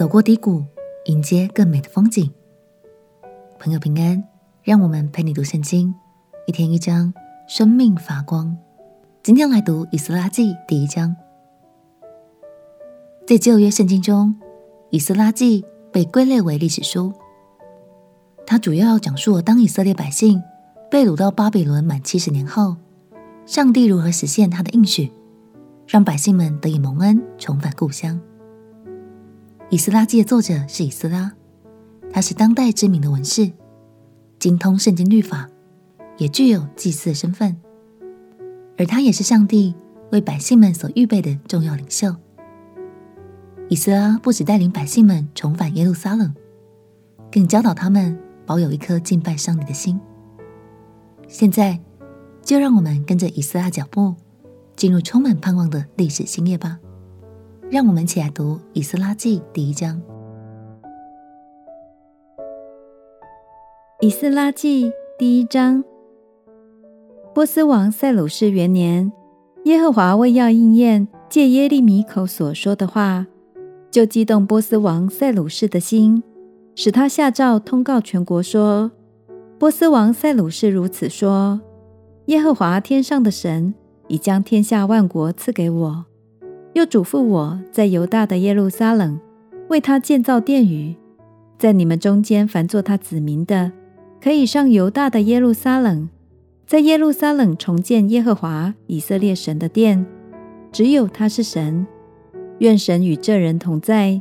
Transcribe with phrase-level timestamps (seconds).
[0.00, 0.64] 走过低谷，
[1.04, 2.32] 迎接更美的风景。
[3.58, 4.24] 朋友平安，
[4.62, 5.94] 让我们陪你读圣经，
[6.46, 7.12] 一天一章，
[7.46, 8.56] 生命发光。
[9.22, 11.14] 今天来读以斯拉记第一章。
[13.26, 14.34] 在旧约圣经中，
[14.88, 17.12] 以斯拉记被归类为历史书。
[18.46, 20.42] 它主要讲述了当以色列百姓
[20.90, 22.74] 被掳到巴比伦满七十年后，
[23.44, 25.12] 上帝如何实现他的应许，
[25.86, 28.18] 让百姓们得以蒙恩，重返故乡。
[29.72, 31.32] 以斯拉记的作者是以斯拉，
[32.12, 33.52] 他是当代知名的文士，
[34.40, 35.48] 精通圣经律法，
[36.18, 37.56] 也具有祭司的身份，
[38.76, 39.72] 而他也是上帝
[40.10, 42.16] 为百姓们所预备的重要领袖。
[43.68, 46.34] 以斯拉不只带领百姓们重返耶路撒冷，
[47.30, 50.00] 更教导他们保有一颗敬拜上帝的心。
[51.28, 51.78] 现在，
[52.42, 54.16] 就让我们跟着以斯拉脚步，
[54.74, 56.80] 进入充满盼望的历史新页吧。
[57.70, 59.96] 让我们一起来读《以斯拉记》第一章。
[64.00, 65.84] 《以斯拉记》第一章。
[67.32, 69.12] 波斯王塞鲁士元年，
[69.66, 73.28] 耶和华为要应验借耶利米口所说的话，
[73.88, 76.24] 就激动波斯王塞鲁士的心，
[76.74, 78.90] 使他下诏通告全国说
[79.60, 81.60] ：“波斯王塞鲁士如此说：
[82.26, 83.72] 耶和华天上的神
[84.08, 86.06] 已将天下万国赐给我。”
[86.74, 89.18] 又嘱咐我在犹大的耶路撒冷
[89.68, 90.94] 为他建造殿宇，
[91.58, 93.72] 在你们中间凡作他子民的，
[94.20, 96.08] 可以上犹大的耶路撒冷，
[96.66, 100.06] 在耶路撒冷重建耶和华以色列神的殿，
[100.70, 101.86] 只有他是神。
[102.58, 104.20] 愿神与这人同在。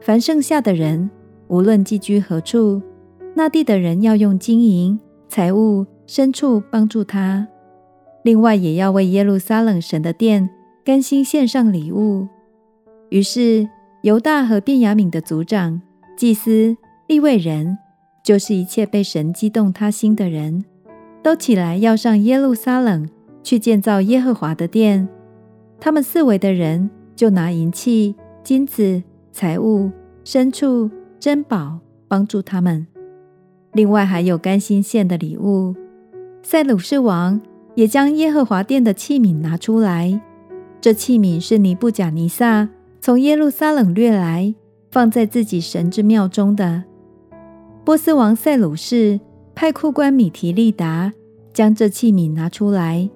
[0.00, 1.10] 凡剩下的人，
[1.48, 2.80] 无论寄居何处，
[3.34, 4.98] 那地的人要用金银、
[5.28, 7.46] 财物、牲畜帮助他。
[8.22, 10.48] 另外，也要为耶路撒冷神的殿。
[10.84, 12.26] 甘心献上礼物。
[13.10, 13.68] 于是，
[14.00, 15.80] 犹大和便雅悯的族长、
[16.16, 17.78] 祭司、立位人，
[18.24, 20.64] 就是一切被神激动他心的人，
[21.22, 23.08] 都起来要上耶路撒冷
[23.44, 25.08] 去建造耶和华的殿。
[25.78, 29.00] 他们四围的人就拿银器、金子、
[29.30, 29.92] 财物、
[30.24, 30.90] 牲畜、
[31.20, 31.78] 珍宝
[32.08, 32.84] 帮助他们。
[33.72, 35.76] 另外还有甘心献的礼物。
[36.42, 37.40] 塞鲁士王
[37.76, 40.20] 也将耶和华殿的器皿拿出来。
[40.82, 42.68] 这器皿是尼布甲尼撒
[43.00, 44.52] 从耶路撒冷掠来，
[44.90, 46.82] 放在自己神之庙中的。
[47.84, 49.20] 波斯王塞鲁士
[49.54, 51.12] 派库官米提利达
[51.54, 53.08] 将这器皿拿出来，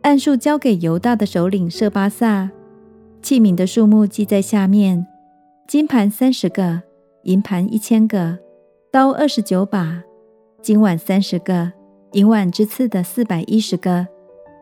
[0.00, 2.50] 按数交给犹大的首领设巴萨。
[3.20, 5.06] 器皿的数目记在下面：
[5.68, 6.80] 金盘三十个，
[7.24, 8.38] 银盘一千个，
[8.90, 10.02] 刀二十九把，
[10.62, 11.72] 金碗三十个，
[12.12, 14.06] 银碗之次的四百一十个，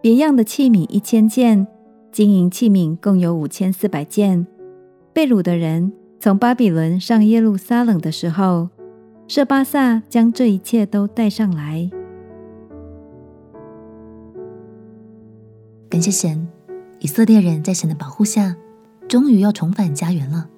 [0.03, 1.69] 别样的器皿一千件。
[2.19, 4.45] 金银器皿共有五千四百件。
[5.12, 8.71] 被掳的人从巴比伦上耶路撒冷的时候，
[9.29, 11.89] 设巴萨将这一切都带上来。
[15.89, 16.49] 感谢神，
[16.99, 18.56] 以色列人在神的保护下，
[19.06, 20.49] 终于要重返家园了。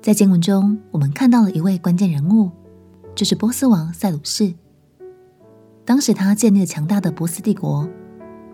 [0.00, 2.50] 在经文中，我们看到了一位关键人物，
[3.14, 4.54] 就是波斯王塞鲁士。
[5.84, 7.86] 当时他建立了强大的波斯帝国，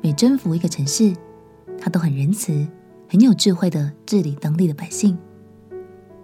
[0.02, 1.14] 每征服一个城市，
[1.84, 2.64] 他都很仁慈、
[3.08, 5.18] 很有智慧的治理当地的百姓，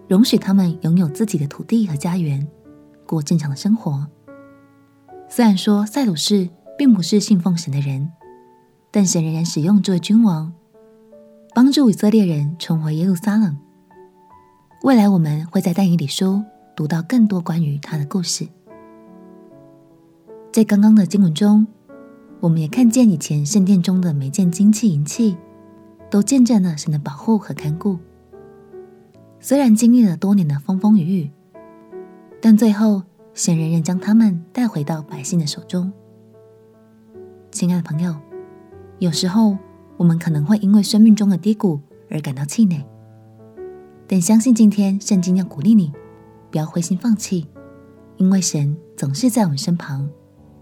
[0.07, 2.47] 容许他们拥有自己的土地和家园，
[3.05, 4.07] 过正常的生活。
[5.29, 6.49] 虽然说塞鲁士
[6.79, 8.09] 并不是信奉神的人，
[8.93, 10.53] 但神仍然使用这位君王，
[11.53, 13.59] 帮助以色列人重回耶路撒冷。
[14.85, 16.41] 未来我们会在但以理书
[16.77, 18.47] 读到更多关于他的故事。
[20.53, 21.67] 在刚刚的经文中，
[22.39, 25.37] 我们也看见以前圣殿中的每件金器银器。
[26.11, 27.99] 都见证了神的保护和看顾。
[29.41, 31.31] 虽然经历了多年的风风雨雨，
[32.41, 33.03] 但最后
[33.35, 35.93] 神仍然将他们带回到百姓的手中。
[37.51, 38.15] 亲爱的朋友，
[38.99, 39.57] 有时候
[39.97, 41.81] 我们可能会因为生命中的低谷
[42.11, 42.85] 而感到气馁，
[44.07, 45.93] 但相信今天圣经要鼓励你，
[46.51, 47.47] 不要灰心放弃，
[48.17, 50.09] 因为神总是在我们身旁，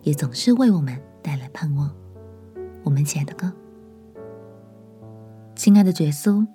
[0.03, 1.91] 也总是为我们带来盼望。
[2.85, 3.53] 我们亲爱的歌。
[5.67, 6.47] 亲爱的耶稣，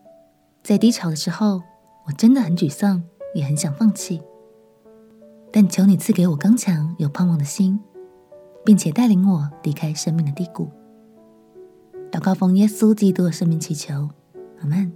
[0.64, 1.62] 在低潮的时候，
[2.06, 3.04] 我真的很沮丧，
[3.36, 4.22] 也很想放弃。
[5.52, 7.78] 但求你赐给我刚强有盼望的心，
[8.64, 10.70] 并且带领我离开生命的低谷。
[12.10, 14.08] 祷告奉耶稣基督的圣名祈求，
[14.62, 14.90] 阿门。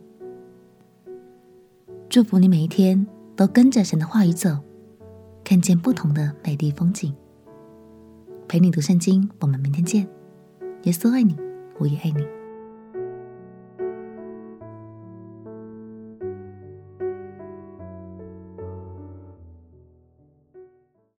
[2.07, 4.59] 祝福你每一天都跟着神的话语走，
[5.43, 7.13] 看见不同的美丽风景。
[8.47, 10.07] 陪你读圣经，我们明天见。
[10.83, 11.35] 耶稣爱你，
[11.77, 12.25] 我也爱你。